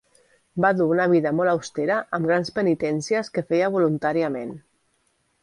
[0.63, 4.57] Va dur una vida molt austera amb grans penitències que feia voluntàriament.